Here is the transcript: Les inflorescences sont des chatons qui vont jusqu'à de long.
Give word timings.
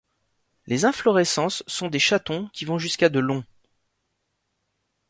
Les 0.65 0.83
inflorescences 0.85 1.63
sont 1.67 1.87
des 1.87 1.99
chatons 1.99 2.49
qui 2.53 2.65
vont 2.65 2.79
jusqu'à 2.79 3.09
de 3.09 3.19
long. 3.19 3.43